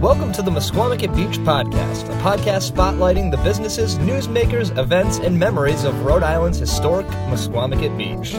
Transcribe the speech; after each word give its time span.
Welcome 0.00 0.30
to 0.32 0.42
the 0.42 0.50
Misquamicut 0.50 1.16
Beach 1.16 1.38
Podcast, 1.38 2.04
a 2.10 2.22
podcast 2.22 2.70
spotlighting 2.70 3.30
the 3.30 3.38
businesses, 3.38 3.96
newsmakers, 3.96 4.76
events, 4.76 5.16
and 5.16 5.38
memories 5.38 5.84
of 5.84 5.98
Rhode 6.04 6.22
Island's 6.22 6.58
historic 6.58 7.06
Misquamicut 7.06 7.96
Beach. 7.96 8.32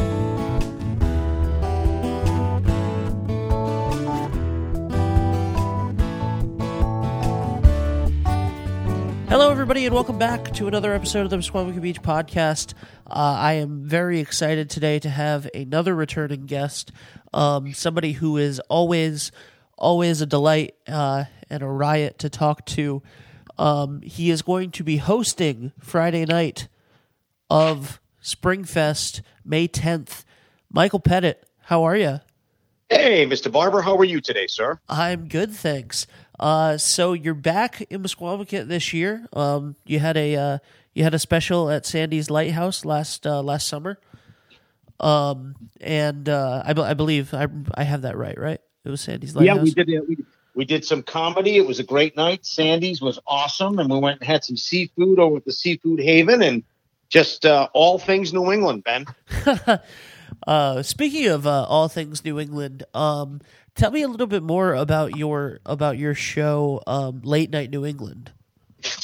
Hello, 9.29 9.49
everybody, 9.49 9.85
and 9.87 9.95
welcome 9.95 10.19
back 10.19 10.53
to 10.53 10.67
another 10.67 10.93
episode 10.93 11.21
of 11.21 11.31
the 11.31 11.37
Misquamicut 11.37 11.81
Beach 11.81 12.03
Podcast. 12.03 12.75
Uh, 13.07 13.35
I 13.39 13.53
am 13.53 13.83
very 13.83 14.19
excited 14.19 14.69
today 14.69 14.99
to 14.99 15.09
have 15.09 15.49
another 15.55 15.95
returning 15.95 16.45
guest, 16.45 16.91
um, 17.33 17.73
somebody 17.73 18.11
who 18.13 18.37
is 18.37 18.59
always, 18.69 19.31
always 19.77 20.21
a 20.21 20.25
delight 20.25 20.75
uh, 20.87 21.25
and 21.49 21.63
a 21.63 21.67
riot 21.67 22.19
to 22.19 22.29
talk 22.29 22.65
to. 22.67 23.01
Um, 23.57 24.01
he 24.01 24.29
is 24.29 24.41
going 24.41 24.71
to 24.71 24.83
be 24.83 24.97
hosting 24.97 25.71
Friday 25.79 26.25
night 26.25 26.67
of 27.49 27.99
Springfest, 28.21 29.21
May 29.45 29.67
10th. 29.67 30.23
Michael 30.71 30.99
Petit, 30.99 31.35
how 31.61 31.83
are 31.83 31.95
you? 31.95 32.19
Hey, 32.89 33.25
Mr. 33.25 33.51
Barber, 33.51 33.81
how 33.81 33.97
are 33.97 34.05
you 34.05 34.21
today, 34.21 34.47
sir? 34.47 34.79
I'm 34.87 35.27
good, 35.27 35.51
thanks. 35.51 36.07
Uh, 36.39 36.77
so 36.77 37.13
you're 37.13 37.33
back 37.33 37.81
in 37.89 38.03
Misquamicut 38.03 38.67
this 38.67 38.93
year. 38.93 39.27
Um, 39.33 39.75
you 39.85 39.99
had 39.99 40.15
a 40.15 40.35
uh, 40.35 40.57
you 40.93 41.03
had 41.03 41.13
a 41.13 41.19
special 41.19 41.69
at 41.69 41.85
Sandy's 41.85 42.29
Lighthouse 42.29 42.85
last 42.85 43.25
uh, 43.25 43.41
last 43.41 43.67
summer. 43.67 43.99
Um, 44.99 45.55
and 45.81 46.29
uh, 46.29 46.63
I, 46.65 46.71
I 46.79 46.93
believe 46.93 47.33
I 47.33 47.47
I 47.73 47.83
have 47.83 48.03
that 48.03 48.17
right, 48.17 48.39
right? 48.39 48.61
It 48.87 48.91
was 48.91 49.01
Sandy's 49.01 49.35
Lighthouse. 49.35 49.57
Yeah, 49.57 49.63
we 49.63 49.71
did 49.71 49.89
it. 49.89 50.07
We, 50.07 50.17
we 50.55 50.65
did 50.65 50.85
some 50.85 51.03
comedy. 51.03 51.57
It 51.57 51.67
was 51.67 51.79
a 51.79 51.83
great 51.83 52.15
night. 52.15 52.45
Sandy's 52.45 53.01
was 53.01 53.19
awesome, 53.27 53.79
and 53.79 53.89
we 53.91 53.99
went 53.99 54.21
and 54.21 54.27
had 54.27 54.43
some 54.43 54.57
seafood 54.57 55.19
over 55.19 55.37
at 55.37 55.45
the 55.45 55.51
Seafood 55.51 55.99
Haven, 55.99 56.41
and 56.41 56.63
just 57.09 57.45
uh, 57.45 57.67
all 57.73 57.99
things 57.99 58.33
New 58.33 58.51
England, 58.51 58.83
Ben. 58.83 59.05
Uh, 60.45 60.81
speaking 60.81 61.27
of 61.27 61.47
uh, 61.47 61.63
all 61.63 61.87
things 61.87 62.23
New 62.23 62.39
England, 62.39 62.83
um, 62.93 63.41
tell 63.75 63.91
me 63.91 64.01
a 64.01 64.07
little 64.07 64.27
bit 64.27 64.43
more 64.43 64.73
about 64.73 65.17
your 65.17 65.59
about 65.65 65.97
your 65.97 66.13
show, 66.13 66.81
um, 66.87 67.21
Late 67.23 67.49
Night 67.49 67.69
New 67.69 67.85
England. 67.85 68.31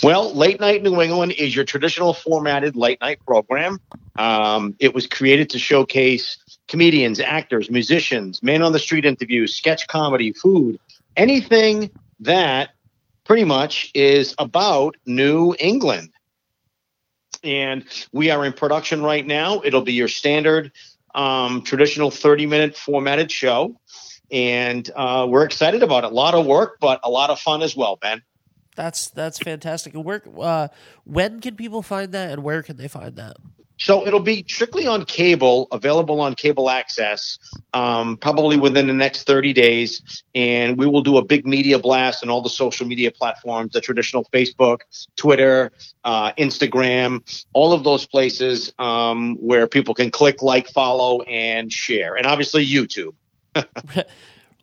Well, 0.01 0.33
Late 0.33 0.59
Night 0.59 0.83
New 0.83 1.01
England 1.01 1.33
is 1.33 1.55
your 1.55 1.65
traditional 1.65 2.13
formatted 2.13 2.75
late 2.75 3.01
night 3.01 3.19
program. 3.25 3.79
Um, 4.17 4.75
it 4.79 4.93
was 4.93 5.07
created 5.07 5.49
to 5.51 5.59
showcase 5.59 6.37
comedians, 6.67 7.19
actors, 7.19 7.69
musicians, 7.69 8.41
man 8.41 8.61
on 8.61 8.71
the 8.71 8.79
street 8.79 9.05
interviews, 9.05 9.55
sketch 9.55 9.87
comedy, 9.87 10.31
food, 10.31 10.79
anything 11.15 11.89
that 12.19 12.69
pretty 13.23 13.43
much 13.43 13.91
is 13.93 14.35
about 14.37 14.95
New 15.05 15.55
England. 15.59 16.09
And 17.43 17.85
we 18.11 18.31
are 18.31 18.45
in 18.45 18.53
production 18.53 19.01
right 19.01 19.25
now. 19.25 19.61
It'll 19.63 19.81
be 19.81 19.93
your 19.93 20.07
standard 20.07 20.71
um, 21.13 21.61
traditional 21.61 22.09
30 22.09 22.45
minute 22.45 22.77
formatted 22.77 23.31
show. 23.31 23.75
And 24.31 24.89
uh, 24.95 25.27
we're 25.29 25.43
excited 25.43 25.83
about 25.83 26.05
it. 26.05 26.11
A 26.11 26.15
lot 26.15 26.33
of 26.33 26.45
work, 26.45 26.77
but 26.79 26.99
a 27.03 27.09
lot 27.09 27.29
of 27.29 27.39
fun 27.39 27.61
as 27.61 27.75
well, 27.75 27.97
Ben. 27.97 28.21
That's 28.75 29.11
that's 29.11 29.37
fantastic. 29.37 29.93
And 29.93 30.03
where 30.03 30.23
uh, 30.39 30.69
when 31.03 31.41
can 31.41 31.55
people 31.55 31.83
find 31.83 32.11
that, 32.13 32.31
and 32.31 32.43
where 32.43 32.63
can 32.63 32.77
they 32.77 32.87
find 32.87 33.15
that? 33.17 33.37
So 33.77 34.05
it'll 34.05 34.19
be 34.19 34.45
strictly 34.47 34.87
on 34.87 35.05
cable, 35.05 35.67
available 35.71 36.21
on 36.21 36.35
cable 36.35 36.69
access, 36.69 37.39
um, 37.73 38.17
probably 38.17 38.57
within 38.57 38.87
the 38.87 38.93
next 38.93 39.23
30 39.23 39.53
days. 39.53 40.23
And 40.35 40.77
we 40.77 40.85
will 40.85 41.01
do 41.01 41.17
a 41.17 41.25
big 41.25 41.45
media 41.45 41.79
blast 41.79 42.23
on 42.23 42.29
all 42.29 42.41
the 42.41 42.49
social 42.49 42.85
media 42.85 43.11
platforms, 43.11 43.73
the 43.73 43.81
traditional 43.81 44.25
Facebook, 44.31 44.79
Twitter, 45.15 45.71
uh, 46.03 46.33
Instagram, 46.33 47.21
all 47.53 47.73
of 47.73 47.83
those 47.83 48.05
places 48.05 48.71
um, 48.79 49.35
where 49.37 49.67
people 49.67 49.93
can 49.93 50.11
click, 50.11 50.41
like, 50.41 50.69
follow, 50.69 51.21
and 51.23 51.71
share. 51.71 52.15
And 52.15 52.25
obviously 52.25 52.65
YouTube. 52.65 53.13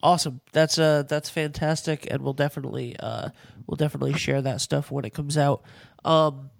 Awesome. 0.03 0.41
That's 0.53 0.79
uh 0.79 1.03
that's 1.03 1.29
fantastic, 1.29 2.07
and 2.11 2.23
we'll 2.23 2.33
definitely 2.33 2.97
uh 2.99 3.29
we'll 3.67 3.77
definitely 3.77 4.15
share 4.15 4.41
that 4.43 4.61
stuff 4.61 4.91
when 4.91 5.05
it 5.05 5.11
comes 5.11 5.37
out. 5.37 5.63
Um, 6.05 6.51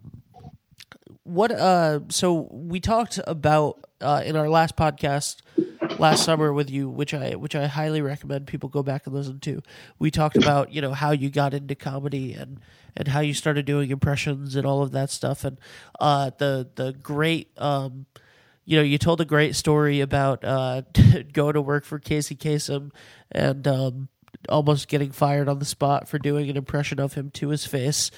what 1.31 1.53
uh 1.53 2.01
so 2.09 2.49
we 2.51 2.81
talked 2.81 3.21
about 3.27 3.85
uh 4.01 4.23
in 4.25 4.35
our 4.35 4.49
last 4.49 4.77
podcast 4.77 5.43
last 5.99 6.25
summer 6.25 6.53
with 6.53 6.69
you 6.71 6.89
which 6.89 7.15
i 7.15 7.33
which 7.33 7.55
i 7.55 7.67
highly 7.67 8.03
recommend 8.03 8.47
people 8.47 8.69
go 8.69 8.83
back 8.83 9.07
and 9.07 9.15
listen 9.15 9.39
to. 9.41 9.63
We 9.99 10.11
talked 10.11 10.37
about 10.37 10.73
you 10.73 10.81
know 10.81 10.93
how 10.93 11.13
you 11.13 11.31
got 11.31 11.55
into 11.55 11.75
comedy 11.75 12.33
and 12.33 12.59
and 12.97 13.09
how 13.09 13.21
you 13.21 13.35
started 13.35 13.65
doing 13.65 13.91
impressions 13.91 14.57
and 14.57 14.67
all 14.67 14.83
of 14.83 14.91
that 14.93 15.11
stuff. 15.11 15.45
And 15.45 15.59
uh 16.01 16.31
the 16.39 16.69
the 16.75 16.93
great 16.93 17.51
um 17.59 18.07
you 18.65 18.77
know 18.77 18.83
you 18.83 18.99
told 18.99 19.21
a 19.21 19.25
great 19.25 19.55
story 19.55 20.01
about 20.01 20.45
uh 20.45 20.83
going 21.33 21.55
to 21.55 21.63
work 21.63 21.85
for 21.85 21.99
casey 21.99 22.35
Kasem 22.35 22.91
and 23.31 23.69
um 23.69 24.09
almost 24.49 24.89
getting 24.89 25.13
fired 25.13 25.49
on 25.49 25.59
the 25.59 25.65
spot 25.65 26.09
for 26.09 26.19
doing 26.19 26.49
an 26.49 26.57
impression 26.57 26.99
of 26.99 27.15
him 27.15 27.31
to 27.31 27.51
his 27.51 27.67
face 27.67 28.11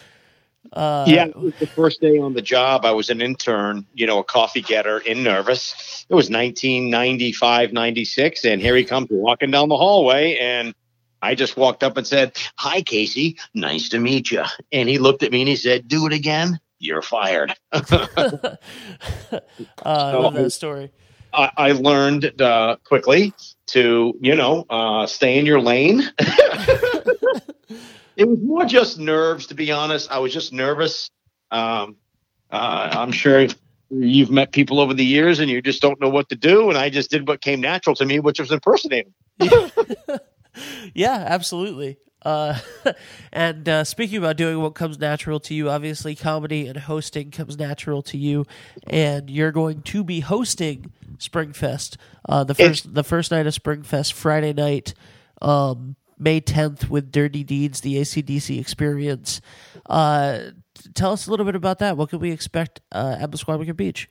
uh, 0.73 1.05
yeah, 1.09 1.27
it 1.27 1.37
was 1.37 1.55
the 1.59 1.67
first 1.67 2.01
day 2.01 2.19
on 2.19 2.35
the 2.35 2.43
job. 2.43 2.85
I 2.85 2.93
was 2.93 3.11
an 3.11 3.21
intern, 3.21 3.87
you 3.95 4.07
know, 4.07 4.21
a 4.21 4.25
coffee 4.25 4.63
getter 4.63 4.99
in 4.99 5.23
Nervous. 5.23 6.07
It 6.09 6.15
was 6.15 6.31
1995, 6.31 7.73
96. 7.73 8.45
And 8.45 8.61
here 8.61 8.77
he 8.77 8.85
comes 8.85 9.09
walking 9.11 9.51
down 9.51 9.69
the 9.69 9.77
hallway. 9.77 10.37
And 10.37 10.75
I 11.21 11.35
just 11.35 11.57
walked 11.57 11.83
up 11.83 11.97
and 11.97 12.07
said, 12.07 12.37
Hi, 12.57 12.83
Casey. 12.83 13.39
Nice 13.55 13.89
to 13.91 13.99
meet 13.99 14.31
you. 14.31 14.45
And 14.71 14.89
he 14.89 14.99
looked 14.99 15.23
at 15.23 15.33
me 15.33 15.43
and 15.43 15.49
he 15.49 15.57
said, 15.57 15.89
Do 15.89 16.07
it 16.07 16.13
again. 16.13 16.59
You're 16.79 17.03
fired. 17.03 17.55
uh, 17.73 18.59
I 19.85 20.13
love 20.17 20.35
that 20.35 20.51
story. 20.51 20.91
I, 21.35 21.51
I 21.57 21.73
learned 21.73 22.41
uh, 22.41 22.77
quickly 22.85 23.33
to, 23.69 24.15
you 24.21 24.35
know, 24.35 24.65
uh, 24.69 25.07
stay 25.07 25.39
in 25.39 25.47
your 25.47 25.61
lane. 25.61 26.03
it 28.17 28.29
was 28.29 28.39
more 28.41 28.65
just 28.65 28.99
nerves, 28.99 29.47
to 29.49 29.55
be 29.55 29.73
honest. 29.73 30.11
I 30.11 30.19
was 30.19 30.33
just 30.33 30.53
nervous. 30.53 31.11
Um, 31.51 31.97
uh, 32.51 32.91
I'm 32.93 33.13
sure 33.13 33.47
you've 33.91 34.31
met 34.31 34.53
people 34.53 34.81
over 34.81 34.95
the 34.95 35.05
years 35.05 35.39
and 35.39 35.51
you 35.51 35.61
just 35.61 35.83
don't 35.83 36.01
know 36.01 36.09
what 36.09 36.29
to 36.31 36.37
do. 36.37 36.69
And 36.69 36.79
I 36.79 36.91
just 36.91 37.11
did 37.11 37.29
what 37.29 37.41
came 37.41 37.61
natural 37.61 37.95
to 37.97 38.05
me, 38.05 38.21
which 38.21 38.41
was 38.41 38.51
impersonating. 38.51 39.13
yeah, 40.95 41.25
absolutely. 41.29 41.99
Uh, 42.25 42.59
and 43.33 43.69
uh, 43.69 43.85
speaking 43.85 44.19
about 44.19 44.37
doing 44.37 44.61
what 44.61 44.75
comes 44.75 44.99
natural 44.99 45.41
to 45.41 45.55
you, 45.55 45.69
obviously 45.69 46.15
comedy 46.15 46.67
and 46.69 46.79
hosting 46.79 47.31
comes 47.31 47.59
natural 47.59 48.03
to 48.03 48.17
you, 48.17 48.47
and 48.87 49.29
you're 49.29 49.53
going 49.53 49.83
to 49.83 50.05
be 50.05 50.21
hosting 50.21 50.93
Springfest, 51.19 51.97
uh, 52.29 52.45
the 52.45 52.55
first 52.55 52.85
It's- 52.85 52.95
the 52.95 53.05
first 53.05 53.31
night 53.31 53.47
of 53.47 53.55
Springfest, 53.55 54.13
Friday 54.13 54.53
night, 54.53 54.95
um, 55.41 55.97
May 56.19 56.41
10th, 56.41 56.89
with 56.89 57.11
Dirty 57.11 57.45
Deeds, 57.45 57.81
the 57.81 57.99
AC/DC 57.99 58.59
experience. 58.59 59.41
Uh, 59.87 60.51
tell 60.95 61.13
us 61.13 61.27
a 61.27 61.31
little 61.31 61.47
bit 61.47 61.55
about 61.55 61.79
that. 61.81 61.97
What 61.97 62.11
can 62.11 62.19
we 62.21 62.31
expect 62.31 62.81
uh, 62.93 63.17
at 63.21 63.31
Misquamicut 63.31 63.77
Beach? 63.77 64.09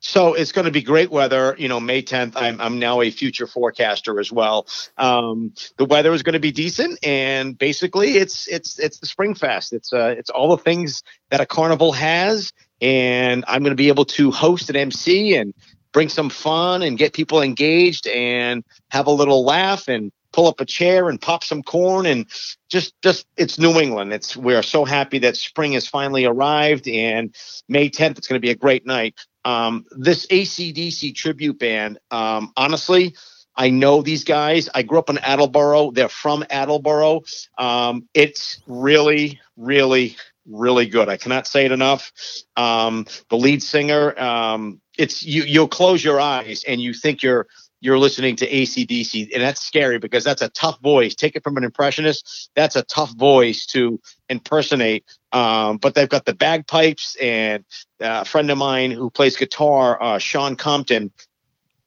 So 0.00 0.34
it's 0.34 0.52
going 0.52 0.64
to 0.64 0.70
be 0.70 0.82
great 0.82 1.10
weather. 1.10 1.54
You 1.58 1.68
know, 1.68 1.80
May 1.80 2.02
10th. 2.02 2.32
I'm 2.36 2.60
I'm 2.60 2.78
now 2.78 3.00
a 3.00 3.10
future 3.10 3.46
forecaster 3.46 4.18
as 4.20 4.32
well. 4.32 4.66
Um, 4.96 5.52
the 5.76 5.84
weather 5.84 6.12
is 6.12 6.22
going 6.22 6.34
to 6.34 6.40
be 6.40 6.52
decent, 6.52 6.98
and 7.04 7.56
basically, 7.56 8.16
it's 8.16 8.48
it's 8.48 8.78
it's 8.78 8.98
the 8.98 9.06
Spring 9.06 9.34
Fest. 9.34 9.72
It's 9.72 9.92
uh 9.92 10.14
it's 10.16 10.30
all 10.30 10.54
the 10.56 10.62
things 10.62 11.02
that 11.30 11.40
a 11.40 11.46
carnival 11.46 11.92
has, 11.92 12.52
and 12.80 13.44
I'm 13.46 13.62
going 13.62 13.72
to 13.72 13.76
be 13.76 13.88
able 13.88 14.06
to 14.06 14.30
host 14.30 14.70
an 14.70 14.76
MC 14.76 15.36
and 15.36 15.54
bring 15.92 16.08
some 16.08 16.30
fun 16.30 16.82
and 16.82 16.96
get 16.96 17.12
people 17.12 17.42
engaged 17.42 18.06
and 18.06 18.64
have 18.90 19.06
a 19.06 19.10
little 19.10 19.44
laugh 19.44 19.88
and 19.88 20.12
pull 20.40 20.48
up 20.48 20.60
a 20.62 20.64
chair 20.64 21.10
and 21.10 21.20
pop 21.20 21.44
some 21.44 21.62
corn 21.62 22.06
and 22.06 22.24
just 22.70 22.94
just 23.02 23.26
it's 23.36 23.58
New 23.58 23.78
England. 23.78 24.10
It's 24.10 24.34
we're 24.34 24.62
so 24.62 24.86
happy 24.86 25.18
that 25.18 25.36
spring 25.36 25.72
has 25.72 25.86
finally 25.86 26.24
arrived 26.24 26.88
and 26.88 27.34
May 27.68 27.90
10th 27.90 28.16
it's 28.16 28.26
going 28.26 28.40
to 28.40 28.46
be 28.46 28.50
a 28.50 28.56
great 28.56 28.86
night. 28.86 29.20
Um, 29.44 29.84
this 29.90 30.26
AC/DC 30.30 31.14
tribute 31.14 31.58
band, 31.58 31.98
um, 32.10 32.52
honestly, 32.56 33.14
I 33.54 33.68
know 33.68 34.00
these 34.00 34.24
guys. 34.24 34.70
I 34.74 34.82
grew 34.82 34.98
up 34.98 35.10
in 35.10 35.18
Attleboro. 35.18 35.90
They're 35.90 36.08
from 36.08 36.42
Attleboro. 36.48 37.20
Um, 37.58 38.08
it's 38.14 38.62
really, 38.66 39.40
really, 39.58 40.16
really 40.46 40.86
good. 40.86 41.10
I 41.10 41.18
cannot 41.18 41.48
say 41.48 41.66
it 41.66 41.72
enough. 41.72 42.12
Um, 42.56 43.04
the 43.28 43.36
lead 43.36 43.62
singer, 43.62 44.18
um, 44.18 44.80
it's 44.96 45.22
you. 45.22 45.42
You'll 45.42 45.68
close 45.68 46.02
your 46.02 46.18
eyes 46.18 46.64
and 46.66 46.80
you 46.80 46.94
think 46.94 47.22
you're 47.22 47.46
you're 47.80 47.98
listening 47.98 48.36
to 48.36 48.46
AC/DC, 48.46 49.32
and 49.32 49.42
that's 49.42 49.60
scary 49.60 49.98
because 49.98 50.24
that's 50.24 50.42
a 50.42 50.48
tough 50.50 50.80
voice. 50.80 51.14
Take 51.14 51.36
it 51.36 51.42
from 51.42 51.56
an 51.56 51.64
impressionist. 51.64 52.50
That's 52.54 52.76
a 52.76 52.82
tough 52.82 53.14
voice 53.16 53.66
to 53.66 54.00
impersonate. 54.28 55.04
Um, 55.32 55.78
but 55.78 55.94
they've 55.94 56.08
got 56.08 56.24
the 56.24 56.34
bagpipes, 56.34 57.16
and 57.20 57.64
uh, 58.00 58.20
a 58.22 58.24
friend 58.24 58.50
of 58.50 58.58
mine 58.58 58.90
who 58.90 59.10
plays 59.10 59.36
guitar, 59.36 60.00
uh, 60.02 60.18
Sean 60.18 60.56
Compton, 60.56 61.12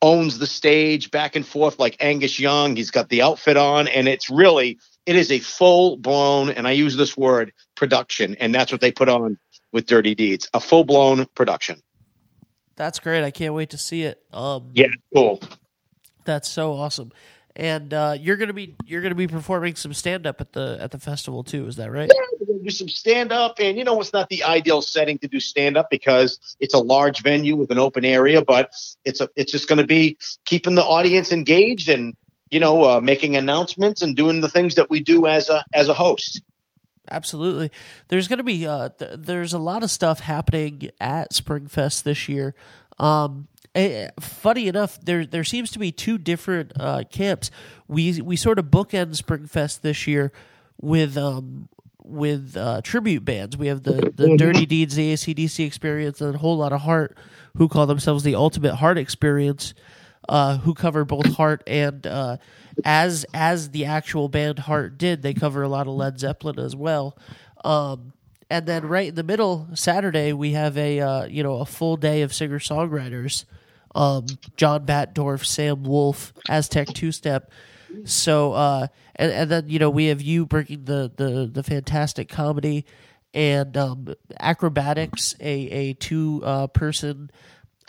owns 0.02 0.40
the 0.40 0.48
stage 0.48 1.12
back 1.12 1.36
and 1.36 1.46
forth 1.46 1.80
like 1.80 1.96
Angus 2.00 2.40
Young. 2.40 2.76
He's 2.76 2.92
got 2.92 3.10
the 3.10 3.22
outfit 3.22 3.58
on, 3.58 3.88
and 3.88 4.08
it's 4.08 4.30
really 4.30 4.80
it 5.06 5.16
is 5.16 5.32
a 5.32 5.40
full 5.40 5.98
blown, 5.98 6.50
and 6.50 6.68
I 6.68 6.72
use 6.72 6.96
this 6.96 7.18
word 7.18 7.54
production, 7.76 8.36
and 8.40 8.54
that's 8.54 8.72
what 8.72 8.82
they 8.82 8.92
put 8.92 9.10
on 9.10 9.38
with 9.72 9.86
Dirty 9.86 10.16
Deeds, 10.16 10.50
a 10.54 10.60
full 10.60 10.84
blown 10.84 11.26
production. 11.36 11.82
That's 12.76 13.00
great. 13.00 13.24
I 13.24 13.32
can't 13.32 13.54
wait 13.54 13.70
to 13.72 13.78
see 13.78 14.04
it. 14.04 14.24
Um, 14.32 14.72
Yeah, 14.74 14.88
cool. 15.14 15.42
That's 16.26 16.50
so 16.50 16.74
awesome. 16.74 17.12
And 17.56 17.94
uh, 17.94 18.18
you're 18.20 18.38
gonna 18.38 18.54
be 18.54 18.76
you're 18.86 19.02
gonna 19.02 19.14
be 19.14 19.28
performing 19.28 19.76
some 19.76 19.94
stand 19.94 20.26
up 20.26 20.42
at 20.42 20.54
the 20.54 20.78
at 20.80 20.90
the 20.90 20.98
festival 20.98 21.44
too. 21.44 21.68
Is 21.68 21.76
that 21.76 21.92
right? 21.92 22.10
Yeah, 22.12 22.22
we're 22.40 22.48
gonna 22.48 22.64
do 22.64 22.70
some 22.72 22.90
stand 22.90 23.32
up, 23.32 23.60
and 23.60 23.78
you 23.78 23.84
know 23.84 24.00
it's 24.02 24.12
not 24.12 24.30
the 24.30 24.44
ideal 24.44 24.82
setting 24.82 25.20
to 25.20 25.28
do 25.28 25.40
stand 25.40 25.78
up 25.78 25.92
because 25.92 26.40
it's 26.60 26.74
a 26.74 26.80
large 26.80 27.22
venue 27.22 27.56
with 27.56 27.70
an 27.70 27.78
open 27.78 28.06
area, 28.06 28.44
but 28.44 28.74
it's 29.06 29.22
a 29.22 29.30
it's 29.36 29.52
just 29.52 29.68
going 29.68 29.78
to 29.78 29.86
be 29.86 30.18
keeping 30.46 30.74
the 30.74 30.84
audience 30.84 31.32
engaged 31.32 31.90
and 31.90 32.16
you 32.50 32.60
know 32.60 32.84
uh, 32.84 33.02
making 33.02 33.36
announcements 33.36 34.02
and 34.02 34.16
doing 34.16 34.42
the 34.42 34.50
things 34.50 34.74
that 34.76 34.90
we 34.90 35.00
do 35.00 35.28
as 35.28 35.50
a 35.50 35.64
as 35.74 35.90
a 35.90 35.94
host. 35.94 36.42
Absolutely. 37.12 37.70
There's 38.08 38.28
going 38.28 38.38
to 38.38 38.44
be 38.44 38.66
uh, 38.66 38.90
th- 38.90 39.12
there's 39.18 39.54
a 39.54 39.60
lot 39.60 39.84
of 39.84 39.92
stuff 39.92 40.22
happening 40.22 40.90
at 41.02 41.32
Springfest 41.34 42.04
this 42.04 42.30
year. 42.30 42.56
Um, 43.00 43.48
funny 44.20 44.68
enough, 44.68 45.00
there 45.02 45.26
there 45.26 45.44
seems 45.44 45.72
to 45.72 45.80
be 45.80 45.92
two 45.92 46.18
different 46.18 46.74
uh, 46.80 47.04
camps. 47.10 47.52
We 47.88 48.22
we 48.22 48.36
sort 48.36 48.60
of 48.60 48.66
bookend 48.66 49.22
Springfest 49.22 49.82
this 49.82 50.08
year 50.08 50.32
with 50.82 51.18
um 51.18 51.70
with 52.04 52.56
uh, 52.58 52.82
tribute 52.82 53.26
bands. 53.26 53.58
We 53.58 53.68
have 53.68 53.84
the 53.84 54.12
the 54.16 54.38
Dirty 54.38 54.66
Deeds, 54.66 54.96
the 54.96 55.12
AC/DC 55.12 55.66
Experience, 55.66 56.22
and 56.22 56.36
a 56.36 56.38
whole 56.38 56.58
lot 56.58 56.74
of 56.74 56.82
Heart, 56.82 57.18
who 57.58 57.68
call 57.68 57.86
themselves 57.86 58.24
the 58.24 58.36
Ultimate 58.36 58.76
Heart 58.76 58.98
Experience, 58.98 59.74
uh, 60.30 60.58
who 60.58 60.74
cover 60.74 61.06
both 61.06 61.34
Heart 61.36 61.64
and 61.66 62.06
uh, 62.06 62.38
as 62.86 63.26
as 63.34 63.70
the 63.70 63.86
actual 63.86 64.30
band 64.30 64.60
Heart 64.60 64.98
did, 64.98 65.22
they 65.22 65.34
cover 65.34 65.64
a 65.64 65.68
lot 65.68 65.88
of 65.88 65.94
Led 65.94 66.20
Zeppelin 66.20 66.60
as 66.60 66.76
well. 66.76 67.18
Um, 67.64 68.14
and 68.54 68.68
then 68.68 68.88
right 68.88 69.08
in 69.08 69.16
the 69.16 69.24
middle, 69.24 69.68
Saturday, 69.74 70.32
we 70.32 70.52
have 70.52 70.78
a 70.78 71.00
uh, 71.00 71.26
you 71.26 71.42
know 71.42 71.56
a 71.56 71.66
full 71.66 71.98
day 71.98 72.22
of 72.22 72.32
singer 72.32 72.60
songwriters. 72.60 73.46
Um, 73.96 74.28
John 74.58 74.86
Batdorf, 74.86 75.44
Sam 75.44 75.84
Wolf, 75.84 76.34
Aztec 76.48 76.90
Two 76.90 77.12
Step. 77.12 77.50
So 78.06 78.54
uh, 78.54 78.88
and, 79.16 79.32
and 79.32 79.50
then 79.50 79.70
you 79.70 79.80
know 79.80 79.90
we 79.90 80.06
have 80.06 80.22
you 80.22 80.46
bringing 80.46 80.86
the 80.86 81.12
the 81.16 81.50
the 81.52 81.64
fantastic 81.64 82.30
comedy 82.30 82.86
and 83.34 83.76
um, 83.76 84.14
acrobatics, 84.40 85.34
a 85.40 85.52
a 85.72 85.94
two 85.94 86.42
uh, 86.46 86.68
person 86.68 87.32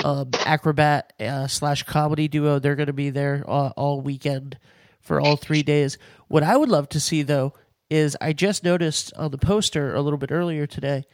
um, 0.02 0.30
acrobat 0.46 1.12
uh, 1.20 1.46
slash 1.46 1.82
comedy 1.82 2.26
duo. 2.26 2.58
They're 2.58 2.74
going 2.74 2.86
to 2.86 2.94
be 2.94 3.10
there 3.10 3.44
uh, 3.46 3.68
all 3.76 4.00
weekend 4.00 4.56
for 5.02 5.20
all 5.20 5.36
three 5.36 5.62
days. 5.62 5.98
What 6.28 6.42
I 6.42 6.56
would 6.56 6.70
love 6.70 6.88
to 6.90 7.00
see 7.00 7.22
though 7.22 7.52
is 7.94 8.16
I 8.20 8.32
just 8.32 8.64
noticed 8.64 9.12
on 9.14 9.30
the 9.30 9.38
poster 9.38 9.94
a 9.94 10.00
little 10.02 10.18
bit 10.18 10.32
earlier 10.32 10.66
today 10.66 11.04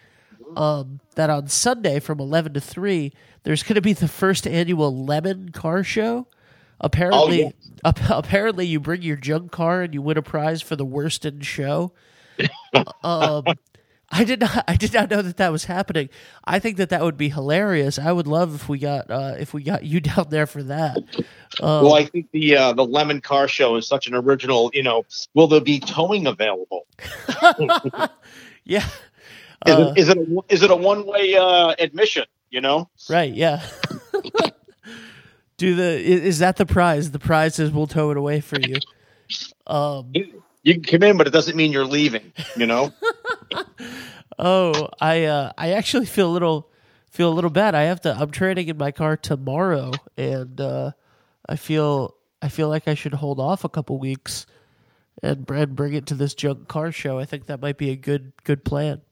um, 0.56 1.00
that 1.14 1.28
on 1.30 1.48
Sunday 1.48 2.00
from 2.00 2.18
eleven 2.20 2.54
to 2.54 2.60
three, 2.60 3.12
there's 3.42 3.62
going 3.62 3.74
to 3.74 3.80
be 3.80 3.92
the 3.92 4.08
first 4.08 4.46
annual 4.46 5.04
Lemon 5.04 5.50
Car 5.50 5.84
Show. 5.84 6.26
Apparently, 6.80 7.44
Oh, 7.44 7.52
ap- 7.84 8.08
apparently, 8.10 8.66
you 8.66 8.80
bring 8.80 9.02
your 9.02 9.16
junk 9.16 9.52
car 9.52 9.82
and 9.82 9.92
you 9.92 10.00
win 10.00 10.16
a 10.16 10.22
prize 10.22 10.62
for 10.62 10.76
the 10.76 10.84
worst 10.84 11.24
in 11.26 11.40
show. 11.40 11.92
um, 13.04 13.44
I 14.12 14.24
did 14.24 14.40
not. 14.40 14.64
I 14.66 14.74
did 14.74 14.92
not 14.92 15.08
know 15.08 15.22
that 15.22 15.36
that 15.36 15.52
was 15.52 15.64
happening. 15.64 16.08
I 16.44 16.58
think 16.58 16.78
that 16.78 16.88
that 16.88 17.02
would 17.02 17.16
be 17.16 17.28
hilarious. 17.28 17.98
I 17.98 18.10
would 18.10 18.26
love 18.26 18.54
if 18.56 18.68
we 18.68 18.78
got 18.78 19.08
uh, 19.10 19.36
if 19.38 19.54
we 19.54 19.62
got 19.62 19.84
you 19.84 20.00
down 20.00 20.26
there 20.30 20.46
for 20.46 20.62
that. 20.64 20.96
Um, 21.60 21.84
well, 21.84 21.94
I 21.94 22.06
think 22.06 22.30
the 22.32 22.56
uh, 22.56 22.72
the 22.72 22.84
Lemon 22.84 23.20
Car 23.20 23.46
Show 23.46 23.76
is 23.76 23.86
such 23.86 24.08
an 24.08 24.14
original. 24.14 24.70
You 24.74 24.82
know, 24.82 25.04
will 25.34 25.46
there 25.46 25.60
be 25.60 25.78
towing 25.78 26.26
available? 26.26 26.86
yeah, 28.64 28.86
Is, 29.66 29.74
Uh, 29.74 29.92
it, 29.96 29.98
is 29.98 30.08
it 30.08 30.18
a, 30.18 30.40
is 30.48 30.62
it 30.62 30.70
a 30.70 30.76
one 30.76 31.06
way 31.06 31.36
uh, 31.36 31.74
admission? 31.78 32.24
You 32.50 32.60
know, 32.60 32.90
right. 33.08 33.32
Yeah. 33.32 33.64
Do 35.56 35.76
the 35.76 36.00
is 36.02 36.40
that 36.40 36.56
the 36.56 36.66
prize? 36.66 37.12
The 37.12 37.18
prize 37.20 37.58
is 37.60 37.70
we'll 37.70 37.86
tow 37.86 38.10
it 38.10 38.16
away 38.16 38.40
for 38.40 38.58
you. 38.58 38.76
Um, 39.66 40.10
you, 40.14 40.42
you 40.62 40.74
can 40.74 40.82
come 40.82 41.02
in, 41.08 41.16
but 41.16 41.26
it 41.28 41.30
doesn't 41.30 41.54
mean 41.56 41.70
you're 41.70 41.84
leaving. 41.84 42.32
You 42.56 42.66
know. 42.66 42.92
Oh, 44.42 44.88
I 45.00 45.24
uh, 45.24 45.52
I 45.58 45.72
actually 45.72 46.06
feel 46.06 46.30
a 46.30 46.32
little 46.32 46.70
feel 47.10 47.28
a 47.30 47.34
little 47.34 47.50
bad. 47.50 47.74
I 47.74 47.82
have 47.82 48.00
to. 48.02 48.16
I'm 48.18 48.30
trading 48.30 48.68
in 48.68 48.78
my 48.78 48.90
car 48.90 49.16
tomorrow, 49.16 49.92
and 50.16 50.58
uh, 50.60 50.92
I 51.48 51.56
feel 51.56 52.14
I 52.40 52.48
feel 52.48 52.68
like 52.68 52.88
I 52.88 52.94
should 52.94 53.12
hold 53.14 53.38
off 53.38 53.64
a 53.64 53.68
couple 53.68 53.98
weeks 53.98 54.46
and 55.22 55.48
and 55.50 55.76
bring 55.76 55.92
it 55.92 56.06
to 56.06 56.14
this 56.14 56.32
junk 56.34 56.68
car 56.68 56.90
show. 56.90 57.18
I 57.18 57.26
think 57.26 57.46
that 57.46 57.60
might 57.60 57.76
be 57.76 57.90
a 57.90 57.96
good 57.96 58.32
good 58.44 58.64
plan. 58.64 59.02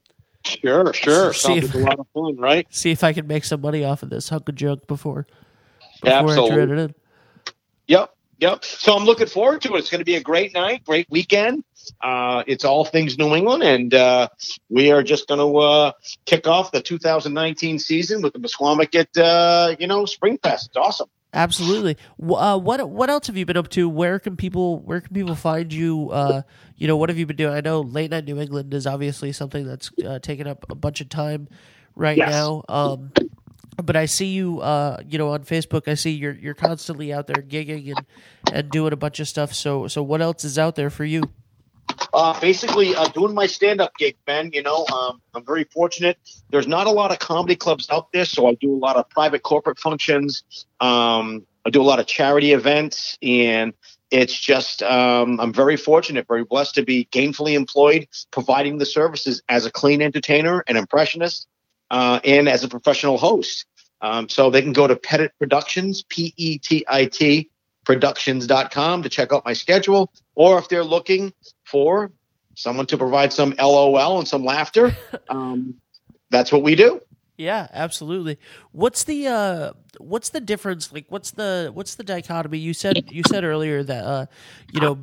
Sure, 0.45 0.91
sure. 0.93 1.31
See 1.33 1.59
Sounds 1.59 1.65
if- 1.65 1.75
like 1.75 1.83
a 1.83 1.87
lot 1.89 1.99
of 1.99 2.07
fun, 2.13 2.37
right? 2.37 2.65
See 2.73 2.89
if 2.91 3.03
I 3.03 3.13
can 3.13 3.27
make 3.27 3.43
some 3.45 3.61
money 3.61 3.83
off 3.83 4.01
of 4.01 4.09
this 4.09 4.29
hunk 4.29 4.49
of 4.49 4.55
junk 4.55 4.87
before 4.87 5.27
before 6.01 6.11
I 6.17 6.21
Absolutely. 6.23 6.55
trade 6.55 6.69
it 6.69 6.79
in. 6.79 6.95
Yep, 7.87 8.15
yep. 8.39 8.63
So 8.65 8.95
I'm 8.95 9.03
looking 9.03 9.27
forward 9.27 9.61
to 9.63 9.75
it. 9.75 9.79
It's 9.79 9.89
going 9.91 9.99
to 9.99 10.05
be 10.05 10.15
a 10.15 10.21
great 10.21 10.53
night, 10.53 10.85
great 10.85 11.07
weekend. 11.09 11.63
Uh, 12.01 12.43
it's 12.47 12.65
all 12.65 12.85
things 12.85 13.17
New 13.17 13.35
England, 13.35 13.63
and 13.63 13.93
uh, 13.93 14.27
we 14.69 14.91
are 14.91 15.03
just 15.03 15.27
going 15.27 15.39
to 15.39 15.57
uh, 15.57 15.91
kick 16.25 16.47
off 16.47 16.71
the 16.71 16.81
2019 16.81 17.79
season 17.79 18.21
with 18.21 18.33
the 18.33 18.39
Misquamicut, 18.39 19.07
uh, 19.17 19.75
you 19.79 19.87
know, 19.87 20.05
Spring 20.05 20.37
Fest. 20.41 20.67
It's 20.67 20.77
awesome. 20.77 21.09
Absolutely. 21.31 21.95
Uh, 22.21 22.57
what 22.57 22.89
what 22.89 23.09
else 23.11 23.27
have 23.27 23.37
you 23.37 23.45
been 23.45 23.57
up 23.57 23.69
to? 23.69 23.87
Where 23.87 24.17
can 24.17 24.35
people 24.35 24.79
Where 24.79 24.99
can 24.99 25.13
people 25.13 25.35
find 25.35 25.71
you? 25.71 26.09
Uh, 26.09 26.41
you 26.75 26.87
know, 26.87 26.97
what 26.97 27.09
have 27.09 27.19
you 27.19 27.27
been 27.27 27.35
doing? 27.35 27.53
I 27.53 27.61
know 27.61 27.81
late 27.81 28.09
night 28.09 28.25
New 28.25 28.39
England 28.39 28.73
is 28.73 28.87
obviously 28.87 29.31
something 29.31 29.67
that's 29.67 29.91
uh, 30.03 30.17
taken 30.19 30.47
up 30.47 30.65
a 30.71 30.75
bunch 30.75 31.01
of 31.01 31.09
time 31.09 31.47
right 31.95 32.17
Yes. 32.17 32.31
now. 32.31 32.63
Um, 32.67 33.11
but 33.83 33.95
I 33.95 34.07
see 34.07 34.25
you, 34.25 34.59
uh, 34.59 34.97
you 35.07 35.19
know, 35.19 35.29
on 35.29 35.43
Facebook. 35.43 35.87
I 35.87 35.93
see 35.93 36.11
you're 36.11 36.33
you're 36.33 36.55
constantly 36.55 37.13
out 37.13 37.27
there 37.27 37.43
gigging 37.43 37.95
and 37.95 38.05
and 38.51 38.71
doing 38.71 38.91
a 38.91 38.97
bunch 38.97 39.19
of 39.19 39.27
stuff. 39.27 39.53
So 39.53 39.87
so 39.87 40.01
what 40.01 40.21
else 40.21 40.43
is 40.43 40.57
out 40.57 40.75
there 40.75 40.89
for 40.89 41.05
you? 41.05 41.21
Uh, 42.13 42.39
basically, 42.39 42.95
uh, 42.95 43.07
doing 43.09 43.33
my 43.33 43.45
stand-up 43.45 43.95
gig, 43.97 44.15
Ben. 44.25 44.51
You 44.53 44.63
know, 44.63 44.85
um, 44.87 45.21
I'm 45.33 45.45
very 45.45 45.65
fortunate. 45.65 46.17
There's 46.49 46.67
not 46.67 46.87
a 46.87 46.91
lot 46.91 47.11
of 47.11 47.19
comedy 47.19 47.55
clubs 47.55 47.89
out 47.89 48.11
there, 48.11 48.25
so 48.25 48.47
I 48.47 48.55
do 48.55 48.73
a 48.73 48.77
lot 48.77 48.95
of 48.95 49.09
private 49.09 49.43
corporate 49.43 49.79
functions. 49.79 50.43
Um, 50.79 51.45
I 51.65 51.69
do 51.69 51.81
a 51.81 51.83
lot 51.83 51.99
of 51.99 52.07
charity 52.07 52.53
events, 52.53 53.17
and 53.21 53.73
it's 54.11 54.37
just 54.37 54.81
um, 54.81 55.39
I'm 55.39 55.53
very 55.53 55.77
fortunate, 55.77 56.27
very 56.27 56.43
blessed 56.43 56.75
to 56.75 56.83
be 56.83 57.07
gainfully 57.11 57.53
employed, 57.53 58.07
providing 58.31 58.79
the 58.79 58.85
services 58.85 59.43
as 59.49 59.65
a 59.65 59.71
clean 59.71 60.01
entertainer, 60.01 60.63
and 60.67 60.77
impressionist, 60.77 61.47
uh, 61.91 62.19
and 62.23 62.49
as 62.49 62.63
a 62.63 62.67
professional 62.67 63.17
host. 63.17 63.65
Um, 64.01 64.29
so 64.29 64.49
they 64.49 64.61
can 64.61 64.73
go 64.73 64.87
to 64.87 64.95
Petit 64.95 65.29
Productions, 65.37 66.03
P 66.03 66.33
E 66.37 66.57
T 66.57 66.85
I 66.87 67.05
T 67.05 67.49
productions.com 67.89 69.01
to 69.01 69.09
check 69.09 69.33
out 69.33 69.43
my 69.45 69.53
schedule, 69.53 70.11
or 70.39 70.57
if 70.57 70.69
they're 70.69 70.85
looking 70.85 71.33
for 71.65 72.11
someone 72.55 72.85
to 72.85 72.97
provide 72.97 73.33
some 73.33 73.53
LOL 73.59 74.19
and 74.19 74.27
some 74.27 74.45
laughter, 74.45 74.95
um, 75.29 75.75
that's 76.31 76.49
what 76.49 76.63
we 76.63 76.75
do. 76.75 77.01
Yeah, 77.37 77.67
absolutely. 77.73 78.39
What's 78.71 79.03
the 79.03 79.27
uh 79.27 79.73
what's 79.97 80.29
the 80.29 80.41
difference 80.41 80.91
like 80.91 81.05
what's 81.09 81.31
the 81.31 81.71
what's 81.73 81.95
the 81.95 82.03
dichotomy? 82.03 82.57
You 82.57 82.73
said 82.73 83.11
you 83.11 83.21
said 83.29 83.43
earlier 83.45 83.81
that 83.83 84.03
uh 84.03 84.25
you 84.73 84.81
know 84.81 84.99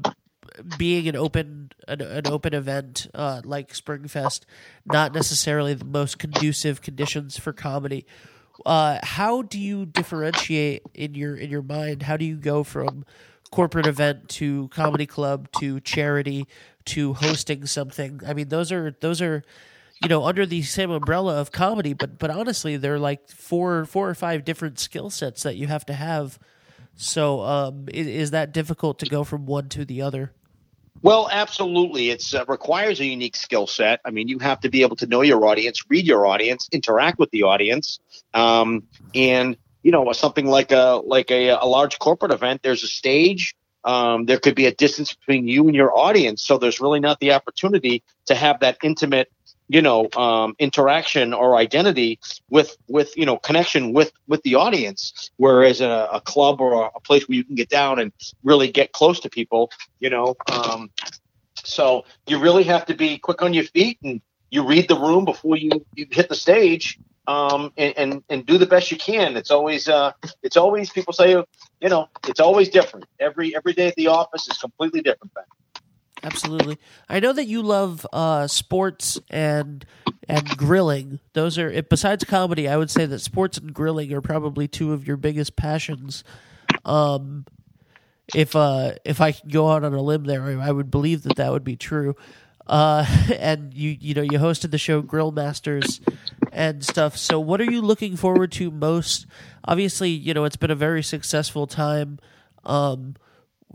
being 0.77 1.09
an 1.09 1.17
open 1.17 1.73
an, 1.89 2.03
an 2.03 2.27
open 2.27 2.53
event 2.53 3.09
uh 3.15 3.41
like 3.45 3.73
Springfest 3.73 4.43
not 4.85 5.15
necessarily 5.15 5.73
the 5.73 5.87
most 5.87 6.19
conducive 6.19 6.83
conditions 6.83 7.39
for 7.39 7.55
comedy. 7.55 8.05
Uh 8.67 8.99
how 9.03 9.41
do 9.41 9.59
you 9.59 9.87
differentiate 9.87 10.83
in 10.93 11.15
your 11.15 11.37
in 11.37 11.49
your 11.49 11.63
mind? 11.63 12.03
How 12.03 12.19
do 12.19 12.27
you 12.27 12.37
go 12.37 12.65
from 12.65 13.07
corporate 13.51 13.87
event 13.87 14.29
to 14.31 14.69
comedy 14.69 15.07
club 15.07 15.49
to 15.61 15.81
charity 15.81 16.47
to 16.87 17.15
hosting 17.15 17.67
something? 17.67 18.21
I 18.27 18.35
mean, 18.35 18.49
those 18.49 18.71
are 18.73 18.97
those 19.01 19.21
are 19.21 19.43
you 20.03 20.09
know 20.09 20.25
under 20.25 20.45
the 20.45 20.63
same 20.63 20.91
umbrella 20.91 21.41
of 21.41 21.53
comedy 21.53 21.93
but 21.93 22.19
but 22.19 22.31
honestly 22.31 22.77
they're 22.77 22.99
like 22.99 23.29
four 23.29 23.85
four 23.87 24.09
or 24.09 24.15
five 24.15 24.45
different 24.45 24.79
skill 24.79 25.11
sets 25.11 25.43
that 25.43 25.57
you 25.57 25.67
have 25.67 25.87
to 25.87 25.95
have 25.95 26.39
so 26.95 27.41
um 27.41 27.87
is, 27.93 28.07
is 28.07 28.31
that 28.31 28.53
difficult 28.53 28.99
to 28.99 29.07
go 29.07 29.25
from 29.25 29.47
one 29.47 29.69
to 29.69 29.85
the 29.85 30.03
other 30.03 30.33
Well, 31.03 31.29
absolutely. 31.31 32.11
It 32.11 32.25
uh, 32.35 32.45
requires 32.49 33.01
a 33.01 33.05
unique 33.05 33.37
skill 33.37 33.67
set. 33.67 34.01
I 34.05 34.11
mean, 34.11 34.29
you 34.29 34.39
have 34.41 34.61
to 34.61 34.71
be 34.71 34.83
able 34.83 34.97
to 34.97 35.07
know 35.07 35.21
your 35.21 35.45
audience, 35.45 35.85
read 35.91 36.07
your 36.07 36.27
audience, 36.27 36.69
interact 36.73 37.19
with 37.19 37.31
the 37.31 37.43
audience, 37.43 38.01
um, 38.33 38.83
and 39.15 39.57
you 39.87 39.93
know 39.93 40.13
something 40.13 40.47
like 40.47 40.73
a 40.73 41.03
like 41.07 41.31
a, 41.31 41.51
a 41.51 41.67
large 41.67 42.01
corporate 42.01 42.33
event. 42.33 42.63
There's 42.65 42.85
a 42.85 42.89
stage. 42.89 43.57
Um, 43.85 44.27
there 44.27 44.41
could 44.41 44.57
be 44.57 44.67
a 44.67 44.75
distance 44.75 45.15
between 45.15 45.49
you 45.49 45.67
and 45.69 45.77
your 45.77 45.97
audience, 45.97 46.43
so 46.43 46.59
there's 46.59 46.81
really 46.81 47.01
not 47.01 47.21
the 47.21 47.33
opportunity 47.33 48.05
to 48.27 48.37
have 48.37 48.61
that 48.61 48.79
intimate, 48.85 49.31
you 49.69 49.83
know, 49.83 50.09
um, 50.17 50.57
interaction 50.59 51.35
or 51.35 51.57
identity 51.57 52.21
with 52.51 52.77
with 52.89 53.17
you 53.17 53.27
know 53.27 53.39
connection 53.39 53.95
with 53.95 54.13
with 54.29 54.43
the 54.45 54.57
audience. 54.57 55.31
Whereas 55.39 55.81
a, 55.83 56.09
a 56.13 56.23
club 56.23 56.61
or 56.61 56.75
a, 56.85 56.91
a 56.97 57.01
place 57.01 57.29
where 57.29 57.37
you 57.37 57.45
can 57.45 57.57
get 57.57 57.71
down 57.71 58.01
and 58.01 58.13
really 58.45 58.73
get 58.73 58.93
close 58.93 59.21
to 59.21 59.31
people, 59.31 59.71
you 60.01 60.11
know, 60.11 60.37
um, 60.53 60.91
So 61.65 62.07
you 62.29 62.41
really 62.41 62.65
have 62.65 62.87
to 62.87 62.95
be 62.95 63.19
quick 63.19 63.43
on 63.43 63.55
your 63.55 63.65
feet 63.65 63.99
and 64.05 64.23
you 64.51 64.67
read 64.67 64.89
the 64.89 64.99
room 64.99 65.27
before 65.27 65.57
you, 65.57 65.71
you 65.95 66.07
hit 66.11 66.29
the 66.29 66.37
stage 66.37 66.99
um, 67.27 67.73
and, 67.77 67.95
and, 67.97 68.25
and 68.29 68.47
do 68.47 68.59
the 68.59 68.67
best 68.67 68.91
you 68.91 68.97
can. 68.97 69.37
It's 69.37 69.51
always 69.51 69.89
uh, 69.89 70.13
it's 70.43 70.57
always 70.57 70.91
people 70.91 71.13
say 71.13 71.31
you 71.31 71.45
know 71.89 72.09
it's 72.27 72.41
always 72.41 72.69
different. 72.69 73.07
Every 73.21 73.55
every 73.57 73.73
day 73.73 73.89
at 73.89 73.97
the 73.97 74.09
office 74.09 74.49
is 74.49 74.59
completely 74.59 75.03
different. 75.03 75.33
Absolutely. 76.23 76.79
I 77.09 77.21
know 77.21 77.33
that 77.33 77.47
you 77.47 77.63
love 77.63 78.07
uh, 78.13 78.47
sports 78.47 79.21
and 79.31 79.85
and 80.29 80.49
grilling. 80.57 81.21
Those 81.35 81.59
are 81.59 81.83
besides 81.83 82.25
comedy. 82.25 82.69
I 82.69 82.77
would 82.77 82.91
say 82.91 83.07
that 83.07 83.21
sports 83.21 83.59
and 83.59 83.73
grilling 83.73 84.13
are 84.13 84.21
probably 84.21 84.67
two 84.67 84.93
of 84.93 85.07
your 85.07 85.17
biggest 85.17 85.57
passions. 85.57 86.25
Um, 86.85 87.45
if 88.35 88.57
uh, 88.57 88.93
if 89.05 89.21
I 89.21 89.33
could 89.33 89.53
go 89.53 89.71
out 89.71 89.85
on 89.85 89.95
a 89.95 90.03
limb 90.03 90.25
there, 90.25 90.43
I 90.61 90.71
would 90.71 90.91
believe 90.91 91.23
that 91.25 91.37
that 91.37 91.53
would 91.53 91.65
be 91.65 91.77
true. 91.77 92.17
Uh, 92.67 93.07
and 93.39 93.73
you 93.75 93.97
you 94.01 94.15
know 94.15 94.23
you 94.23 94.39
hosted 94.39 94.71
the 94.71 94.79
show 94.79 95.03
Grill 95.03 95.31
Masters 95.31 96.01
and 96.57 96.83
stuff. 96.83 97.19
So 97.19 97.39
what 97.39 97.61
are 97.61 97.71
you 97.71 97.83
looking 97.83 98.17
forward 98.17 98.51
to 98.53 98.71
most? 98.71 99.27
Obviously, 99.65 100.09
you 100.09 100.33
know 100.33 100.45
it's 100.45 100.57
been 100.57 100.71
a 100.71 100.75
very 100.75 101.03
successful 101.03 101.67
time 101.67 102.19
um, 102.65 103.15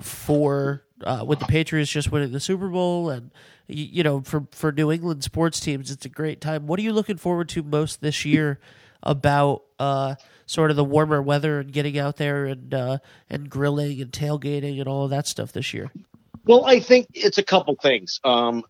for 0.01 0.83
uh, 1.03 1.23
with 1.25 1.39
the 1.39 1.45
Patriots 1.45 1.91
just 1.91 2.11
winning 2.11 2.31
the 2.31 2.39
Super 2.39 2.69
Bowl, 2.69 3.11
and 3.11 3.29
you, 3.67 4.03
know 4.03 4.21
for 4.21 4.47
for 4.51 4.71
New 4.71 4.91
England 4.91 5.23
sports 5.23 5.59
teams, 5.59 5.91
it's 5.91 6.05
a 6.05 6.09
great 6.09 6.41
time. 6.41 6.65
What 6.65 6.79
are 6.79 6.81
you 6.81 6.91
looking 6.91 7.17
forward 7.17 7.49
to 7.49 7.61
most 7.61 8.01
this 8.01 8.25
year 8.25 8.59
about 9.03 9.61
uh, 9.77 10.15
sort 10.47 10.71
of 10.71 10.75
the 10.75 10.83
warmer 10.83 11.21
weather 11.21 11.59
and 11.59 11.71
getting 11.71 11.99
out 11.99 12.17
there 12.17 12.45
and 12.45 12.73
uh, 12.73 12.97
and 13.29 13.47
grilling 13.47 14.01
and 14.01 14.11
tailgating 14.11 14.79
and 14.79 14.87
all 14.87 15.03
of 15.03 15.11
that 15.11 15.27
stuff 15.27 15.51
this 15.51 15.71
year? 15.71 15.91
Well, 16.45 16.65
I 16.65 16.79
think 16.79 17.09
it's 17.13 17.37
a 17.37 17.43
couple 17.43 17.75
things. 17.75 18.19
Um, 18.23 18.63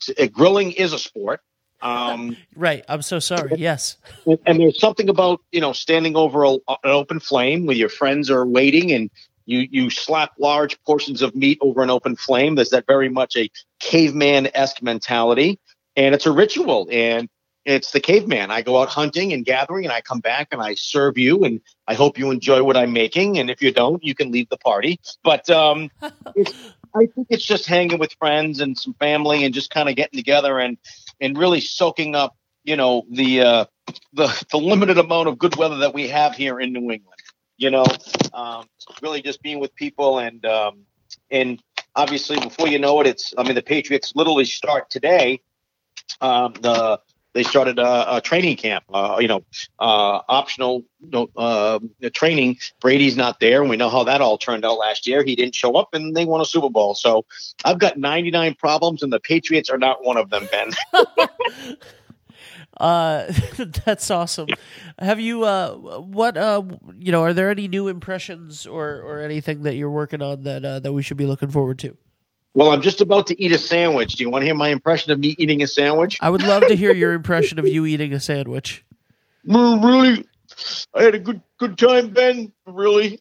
t- 0.00 0.26
grilling 0.26 0.72
is 0.72 0.92
a 0.92 0.98
sport. 0.98 1.40
Um, 1.84 2.36
right. 2.56 2.82
I'm 2.88 3.02
so 3.02 3.18
sorry. 3.18 3.52
Yes. 3.56 3.98
And 4.46 4.60
there's 4.60 4.80
something 4.80 5.08
about 5.08 5.42
you 5.52 5.60
know 5.60 5.72
standing 5.72 6.16
over 6.16 6.44
a, 6.44 6.52
an 6.52 6.78
open 6.84 7.20
flame 7.20 7.66
where 7.66 7.76
your 7.76 7.90
friends 7.90 8.30
are 8.30 8.46
waiting 8.46 8.90
and 8.90 9.10
you 9.46 9.68
you 9.70 9.90
slap 9.90 10.32
large 10.38 10.82
portions 10.84 11.20
of 11.20 11.34
meat 11.34 11.58
over 11.60 11.82
an 11.82 11.90
open 11.90 12.16
flame. 12.16 12.54
There's 12.54 12.70
that 12.70 12.86
very 12.86 13.10
much 13.10 13.36
a 13.36 13.50
caveman 13.80 14.48
esque 14.54 14.82
mentality, 14.82 15.60
and 15.94 16.14
it's 16.14 16.26
a 16.26 16.32
ritual. 16.32 16.88
And 16.90 17.28
it's 17.66 17.92
the 17.92 18.00
caveman. 18.00 18.50
I 18.50 18.62
go 18.62 18.80
out 18.80 18.88
hunting 18.88 19.32
and 19.32 19.44
gathering, 19.44 19.84
and 19.84 19.92
I 19.92 20.00
come 20.00 20.20
back 20.20 20.48
and 20.52 20.62
I 20.62 20.74
serve 20.74 21.18
you, 21.18 21.44
and 21.44 21.60
I 21.86 21.94
hope 21.94 22.18
you 22.18 22.30
enjoy 22.30 22.62
what 22.62 22.76
I'm 22.76 22.92
making. 22.92 23.38
And 23.38 23.50
if 23.50 23.62
you 23.62 23.72
don't, 23.72 24.02
you 24.02 24.14
can 24.14 24.30
leave 24.30 24.48
the 24.48 24.58
party. 24.58 25.00
But 25.22 25.48
um, 25.50 25.90
I 26.02 27.06
think 27.06 27.26
it's 27.28 27.44
just 27.44 27.66
hanging 27.66 27.98
with 27.98 28.12
friends 28.14 28.60
and 28.60 28.78
some 28.78 28.94
family, 28.94 29.44
and 29.44 29.52
just 29.52 29.70
kind 29.70 29.88
of 29.88 29.96
getting 29.96 30.18
together 30.18 30.58
and 30.58 30.78
and 31.20 31.36
really 31.36 31.60
soaking 31.60 32.14
up, 32.14 32.36
you 32.64 32.76
know, 32.76 33.04
the 33.10 33.40
uh, 33.40 33.64
the 34.12 34.46
the 34.50 34.58
limited 34.58 34.98
amount 34.98 35.28
of 35.28 35.38
good 35.38 35.56
weather 35.56 35.76
that 35.78 35.94
we 35.94 36.08
have 36.08 36.34
here 36.34 36.60
in 36.60 36.72
New 36.72 36.90
England 36.90 37.20
you 37.56 37.70
know, 37.70 37.86
um, 38.32 38.66
really 39.02 39.22
just 39.22 39.42
being 39.42 39.60
with 39.60 39.74
people 39.74 40.18
and 40.18 40.44
um, 40.44 40.84
and 41.30 41.62
obviously 41.94 42.38
before 42.40 42.68
you 42.68 42.78
know 42.78 43.00
it, 43.00 43.06
it's 43.06 43.34
I 43.38 43.42
mean 43.42 43.54
the 43.54 43.62
Patriots 43.62 44.12
literally 44.14 44.44
start 44.44 44.90
today. 44.90 45.40
Um, 46.20 46.54
the 46.60 47.00
they 47.34 47.42
started 47.42 47.78
a, 47.78 48.16
a 48.16 48.20
training 48.20 48.56
camp, 48.56 48.84
uh, 48.92 49.18
you 49.20 49.28
know, 49.28 49.44
uh, 49.80 50.20
optional 50.28 50.84
you 51.00 51.10
know, 51.10 51.28
uh, 51.36 51.78
training. 52.14 52.58
Brady's 52.80 53.16
not 53.16 53.40
there, 53.40 53.60
and 53.60 53.68
we 53.68 53.76
know 53.76 53.90
how 53.90 54.04
that 54.04 54.20
all 54.20 54.38
turned 54.38 54.64
out 54.64 54.78
last 54.78 55.06
year. 55.06 55.22
He 55.22 55.36
didn't 55.36 55.54
show 55.54 55.74
up, 55.76 55.92
and 55.92 56.16
they 56.16 56.24
won 56.24 56.40
a 56.40 56.44
Super 56.44 56.70
Bowl. 56.70 56.94
So 56.94 57.26
I've 57.64 57.78
got 57.78 57.98
99 57.98 58.54
problems, 58.54 59.02
and 59.02 59.12
the 59.12 59.20
Patriots 59.20 59.68
are 59.68 59.78
not 59.78 60.04
one 60.04 60.16
of 60.16 60.30
them, 60.30 60.48
Ben. 60.50 60.70
Uh, 62.76 63.32
that's 63.84 64.10
awesome. 64.10 64.48
Have 64.98 65.20
you 65.20 65.44
uh, 65.44 65.74
what 65.74 66.36
uh, 66.36 66.62
you 66.98 67.12
know? 67.12 67.22
Are 67.22 67.32
there 67.32 67.50
any 67.50 67.68
new 67.68 67.88
impressions 67.88 68.66
or 68.66 69.00
or 69.00 69.20
anything 69.20 69.62
that 69.62 69.76
you're 69.76 69.90
working 69.90 70.22
on 70.22 70.42
that 70.42 70.64
uh, 70.64 70.80
that 70.80 70.92
we 70.92 71.02
should 71.02 71.16
be 71.16 71.26
looking 71.26 71.50
forward 71.50 71.78
to? 71.80 71.96
Well, 72.54 72.70
I'm 72.70 72.82
just 72.82 73.00
about 73.00 73.26
to 73.26 73.42
eat 73.42 73.52
a 73.52 73.58
sandwich. 73.58 74.14
Do 74.14 74.22
you 74.22 74.30
want 74.30 74.42
to 74.42 74.46
hear 74.46 74.54
my 74.54 74.68
impression 74.68 75.10
of 75.10 75.18
me 75.18 75.34
eating 75.38 75.62
a 75.62 75.66
sandwich? 75.66 76.18
I 76.20 76.30
would 76.30 76.42
love 76.42 76.66
to 76.68 76.76
hear 76.76 76.92
your 76.92 77.12
impression 77.12 77.58
of 77.58 77.66
you 77.66 77.84
eating 77.84 78.12
a 78.12 78.20
sandwich. 78.20 78.84
Really, 79.44 80.24
I 80.94 81.02
had 81.02 81.14
a 81.14 81.18
good 81.18 81.42
good 81.58 81.76
time, 81.76 82.10
Ben. 82.10 82.52
Really, 82.64 83.20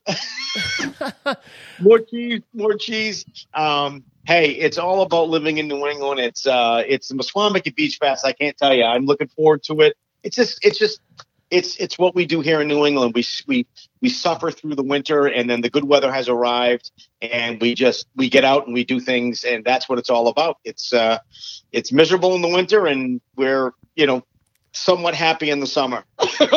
more 1.81 1.99
cheese, 1.99 2.41
more 2.53 2.75
cheese. 2.75 3.25
Um, 3.55 4.03
hey, 4.25 4.51
it's 4.51 4.77
all 4.77 5.01
about 5.01 5.29
living 5.29 5.57
in 5.57 5.67
New 5.67 5.87
England. 5.87 6.19
It's 6.19 6.45
uh, 6.45 6.83
it's 6.87 7.09
the 7.09 7.73
Beach 7.75 7.97
Fest. 7.97 8.25
I 8.25 8.33
can't 8.33 8.55
tell 8.55 8.73
you. 8.73 8.83
I'm 8.83 9.05
looking 9.05 9.27
forward 9.27 9.63
to 9.63 9.81
it. 9.81 9.97
It's 10.23 10.35
just, 10.35 10.63
it's 10.63 10.79
just, 10.79 11.01
it's 11.53 11.75
it's 11.77 11.99
what 11.99 12.15
we 12.15 12.25
do 12.25 12.41
here 12.41 12.61
in 12.61 12.67
New 12.67 12.83
England. 12.83 13.13
We 13.13 13.23
we 13.45 13.67
we 14.01 14.09
suffer 14.09 14.49
through 14.49 14.73
the 14.73 14.83
winter, 14.83 15.27
and 15.27 15.47
then 15.47 15.61
the 15.61 15.69
good 15.69 15.83
weather 15.85 16.11
has 16.11 16.27
arrived, 16.27 16.91
and 17.21 17.61
we 17.61 17.75
just 17.75 18.07
we 18.15 18.27
get 18.27 18.43
out 18.43 18.65
and 18.65 18.73
we 18.73 18.83
do 18.83 18.99
things, 18.99 19.43
and 19.43 19.63
that's 19.63 19.87
what 19.87 19.99
it's 19.99 20.09
all 20.09 20.27
about. 20.27 20.57
It's 20.65 20.91
uh, 20.91 21.19
it's 21.71 21.91
miserable 21.91 22.33
in 22.33 22.41
the 22.41 22.47
winter, 22.47 22.87
and 22.87 23.21
we're 23.35 23.71
you 23.95 24.07
know 24.07 24.23
somewhat 24.71 25.13
happy 25.13 25.51
in 25.51 25.59
the 25.59 25.67
summer. 25.67 26.03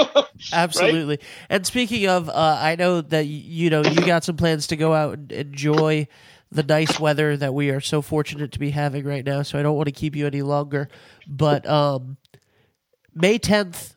Absolutely. 0.52 1.16
Right? 1.16 1.22
And 1.50 1.66
speaking 1.66 2.08
of, 2.08 2.30
uh, 2.30 2.58
I 2.58 2.76
know 2.76 3.02
that 3.02 3.26
you 3.26 3.68
know 3.68 3.82
you 3.82 4.00
got 4.06 4.24
some 4.24 4.38
plans 4.38 4.66
to 4.68 4.76
go 4.76 4.94
out 4.94 5.18
and 5.18 5.30
enjoy 5.30 6.08
the 6.50 6.62
nice 6.62 6.98
weather 6.98 7.36
that 7.36 7.52
we 7.52 7.68
are 7.68 7.82
so 7.82 8.00
fortunate 8.00 8.52
to 8.52 8.58
be 8.58 8.70
having 8.70 9.04
right 9.04 9.26
now. 9.26 9.42
So 9.42 9.58
I 9.58 9.62
don't 9.62 9.76
want 9.76 9.88
to 9.88 9.92
keep 9.92 10.16
you 10.16 10.26
any 10.26 10.40
longer. 10.40 10.88
But 11.26 11.68
um, 11.68 12.16
May 13.14 13.38
10th, 13.38 13.95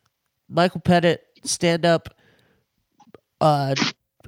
Michael 0.49 0.81
Petit, 0.81 1.17
stand 1.43 1.85
up, 1.85 2.09
uh, 3.39 3.75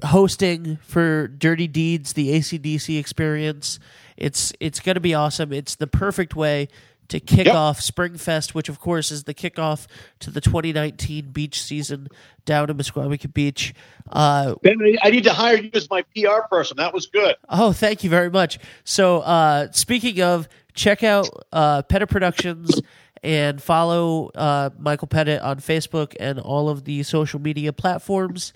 hosting 0.04 0.78
for 0.82 1.28
Dirty 1.28 1.68
Deeds, 1.68 2.12
the 2.14 2.32
AC/DC 2.32 2.98
experience. 2.98 3.78
It's 4.16 4.52
it's 4.60 4.80
going 4.80 4.94
to 4.94 5.00
be 5.00 5.14
awesome. 5.14 5.52
It's 5.52 5.74
the 5.74 5.86
perfect 5.86 6.34
way 6.36 6.68
to 7.08 7.20
kick 7.20 7.46
yep. 7.46 7.54
off 7.54 7.80
Springfest, 7.80 8.54
which 8.54 8.68
of 8.68 8.80
course 8.80 9.10
is 9.10 9.24
the 9.24 9.34
kickoff 9.34 9.86
to 10.20 10.30
the 10.30 10.40
2019 10.40 11.30
beach 11.30 11.62
season 11.62 12.08
down 12.46 12.70
in 12.70 12.76
Misquamicut 12.76 13.34
Beach. 13.34 13.74
Uh, 14.10 14.54
ben, 14.62 14.78
I 15.02 15.10
need 15.10 15.24
to 15.24 15.32
hire 15.32 15.58
you 15.58 15.70
as 15.74 15.90
my 15.90 16.02
PR 16.16 16.42
person. 16.50 16.78
That 16.78 16.94
was 16.94 17.06
good. 17.06 17.36
Oh, 17.48 17.72
thank 17.72 18.02
you 18.02 18.10
very 18.10 18.30
much. 18.30 18.58
So, 18.84 19.20
uh, 19.20 19.70
speaking 19.72 20.22
of, 20.22 20.48
check 20.74 21.02
out 21.02 21.28
uh, 21.52 21.82
Petit 21.82 22.06
Productions 22.06 22.80
and 23.22 23.62
follow 23.62 24.30
uh, 24.34 24.70
Michael 24.78 25.08
Petit 25.08 25.38
on 25.38 25.58
Facebook 25.58 26.14
and 26.18 26.38
all 26.38 26.68
of 26.68 26.84
the 26.84 27.02
social 27.02 27.40
media 27.40 27.72
platforms. 27.72 28.52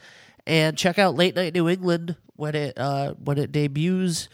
And 0.47 0.77
check 0.77 0.99
out 0.99 1.17
Late 1.17 1.35
Night 1.35 1.55
New 1.55 1.69
England 1.69 2.17
when 2.37 2.55
it 2.55 2.79
uh, 2.79 3.15
when 3.15 3.39
it 3.39 3.53
debuts 3.53 4.29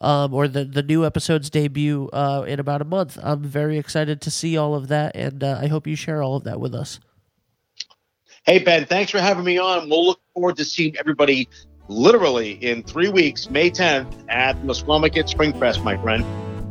um, 0.00 0.34
or 0.34 0.48
the 0.48 0.64
the 0.64 0.82
new 0.82 1.06
episodes 1.06 1.50
debut 1.50 2.08
uh, 2.12 2.44
in 2.46 2.58
about 2.58 2.82
a 2.82 2.84
month. 2.84 3.18
I'm 3.22 3.42
very 3.42 3.78
excited 3.78 4.20
to 4.22 4.30
see 4.30 4.56
all 4.56 4.74
of 4.74 4.88
that, 4.88 5.14
and 5.14 5.42
uh, 5.42 5.58
I 5.60 5.68
hope 5.68 5.86
you 5.86 5.96
share 5.96 6.22
all 6.22 6.36
of 6.36 6.44
that 6.44 6.60
with 6.60 6.74
us. 6.74 7.00
Hey 8.44 8.58
Ben, 8.58 8.86
thanks 8.86 9.12
for 9.12 9.20
having 9.20 9.44
me 9.44 9.58
on. 9.58 9.88
We'll 9.88 10.04
look 10.04 10.20
forward 10.34 10.56
to 10.56 10.64
seeing 10.64 10.96
everybody 10.98 11.48
literally 11.86 12.52
in 12.52 12.82
three 12.82 13.08
weeks, 13.08 13.48
May 13.50 13.70
10th 13.70 14.24
at 14.28 14.56
Misquamicut 14.62 15.28
Spring 15.28 15.52
Fest, 15.58 15.84
my 15.84 15.96
friend. 15.98 16.24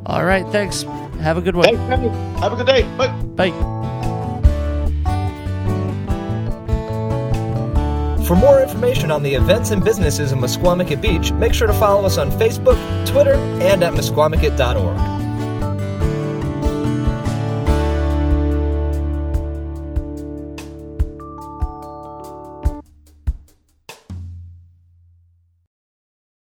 All 0.06 0.26
right, 0.26 0.46
thanks. 0.48 0.84
Have 1.22 1.38
a 1.38 1.42
good 1.42 1.56
one. 1.56 1.66
Thanks, 1.66 2.40
Have 2.40 2.54
a 2.54 2.56
good 2.56 2.66
day. 2.66 2.84
Bye. 2.98 3.08
Bye. 3.36 3.52
For 8.26 8.36
more 8.36 8.62
information 8.62 9.12
on 9.12 9.24
the 9.24 9.34
events 9.34 9.72
and 9.72 9.84
businesses 9.84 10.32
in 10.32 10.40
Misquamicut 10.40 11.02
Beach, 11.02 11.32
make 11.34 11.54
sure 11.54 11.68
to 11.68 11.74
follow 11.74 12.06
us 12.06 12.18
on 12.18 12.32
Facebook, 12.32 12.78
Twitter, 13.06 13.34
and 13.34 13.84
at 13.84 13.94
misquamicut.org. 13.94 15.21